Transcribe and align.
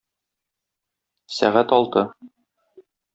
Сәгать 1.35 1.75
алты. 1.77 2.07